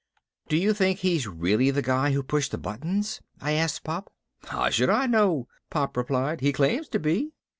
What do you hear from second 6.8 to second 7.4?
to be."